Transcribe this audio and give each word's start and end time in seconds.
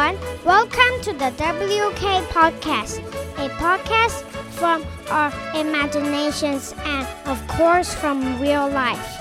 everyone. 0.00 0.44
Welcome 0.44 1.00
to 1.02 1.12
the 1.12 1.30
WK 1.36 2.24
Podcast, 2.30 2.98
a 3.36 3.48
podcast 3.56 4.22
from 4.52 4.84
our 5.10 5.30
imaginations 5.54 6.74
and, 6.84 7.06
of 7.26 7.46
course, 7.48 7.92
from 7.94 8.40
real 8.40 8.68
life. 8.68 9.16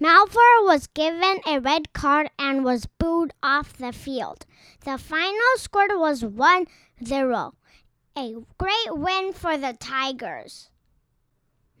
Malfour 0.00 0.64
was 0.64 0.88
given 0.88 1.40
a 1.46 1.60
red 1.60 1.92
card 1.92 2.30
and 2.38 2.64
was 2.64 2.86
booed 2.98 3.32
off 3.42 3.76
the 3.76 3.92
field. 3.92 4.46
The 4.84 4.98
final 4.98 5.56
score 5.56 5.98
was 5.98 6.24
1 6.24 6.66
0 7.04 7.54
a 8.16 8.34
great 8.58 8.90
win 8.90 9.32
for 9.32 9.56
the 9.56 9.76
Tigers. 9.78 10.70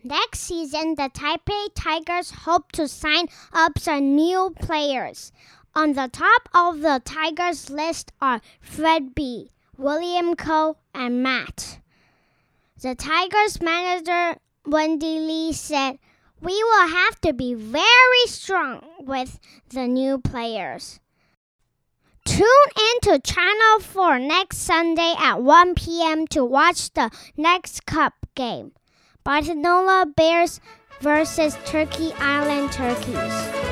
Next 0.08 0.40
season, 0.40 0.94
the 0.94 1.10
Taipei 1.12 1.68
Tigers 1.74 2.30
hope 2.30 2.72
to 2.72 2.88
sign 2.88 3.26
up 3.52 3.78
some 3.78 4.16
new 4.16 4.54
players. 4.58 5.32
On 5.74 5.92
the 5.92 6.08
top 6.10 6.48
of 6.54 6.80
the 6.80 7.02
Tigers 7.04 7.68
list 7.68 8.12
are 8.18 8.40
Fred 8.58 9.14
B., 9.14 9.50
William 9.76 10.34
Ko, 10.34 10.78
and 10.94 11.22
Matt. 11.22 11.80
The 12.80 12.94
Tigers 12.94 13.60
manager 13.60 14.40
Wendy 14.64 15.18
Lee 15.18 15.52
said, 15.52 15.98
We 16.40 16.54
will 16.54 16.88
have 16.88 17.20
to 17.20 17.34
be 17.34 17.52
very 17.52 18.26
strong 18.28 18.88
with 19.00 19.38
the 19.68 19.86
new 19.86 20.16
players. 20.16 21.00
Tune 22.24 22.70
in 22.78 23.00
to 23.02 23.18
Channel 23.20 23.80
4 23.80 24.20
next 24.20 24.56
Sunday 24.56 25.14
at 25.18 25.42
1 25.42 25.74
p.m. 25.74 26.26
to 26.28 26.46
watch 26.46 26.94
the 26.94 27.10
next 27.36 27.84
Cup 27.84 28.14
game 28.34 28.72
Barcelona 29.28 30.06
Bears 30.16 30.58
versus 31.02 31.54
Turkey 31.66 32.14
Island 32.18 32.72
Turkeys. 32.72 33.67